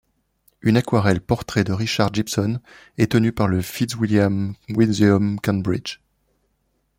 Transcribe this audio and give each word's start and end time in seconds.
Une 0.61 0.77
aquarelle 0.77 1.21
portrait 1.21 1.63
de 1.63 1.73
Richard 1.73 2.11
Gibson 2.11 2.59
est 2.97 3.11
tenu 3.11 3.31
par 3.31 3.47
le 3.47 3.61
Fitzwilliam 3.61 4.55
Museum, 4.67 5.39
Cambridge. 5.41 5.99